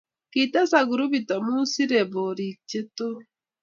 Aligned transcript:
kitesak 0.31 0.85
grupit 0.91 1.29
amu 1.35 1.55
serei 1.73 2.09
borik 2.13 2.57
che 2.69 2.79
too. 2.95 3.15